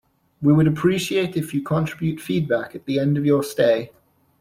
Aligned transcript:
We 0.41 0.51
would 0.51 0.65
appreciate 0.67 1.37
if 1.37 1.53
you 1.53 1.61
contribute 1.61 2.19
feedback 2.19 2.73
at 2.73 2.87
the 2.87 2.97
end 2.97 3.19
of 3.19 3.25
your 3.27 3.43
stay. 3.43 3.91